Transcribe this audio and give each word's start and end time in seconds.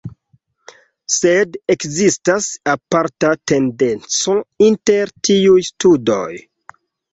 Sed 1.15 1.59
ekzistas 1.73 2.47
aparta 2.73 3.31
tendenco 3.53 4.37
inter 4.71 5.15
tiuj 5.31 5.61
studoj. 5.71 6.29